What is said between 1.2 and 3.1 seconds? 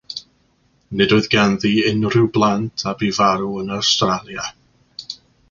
ganddi unrhyw blant a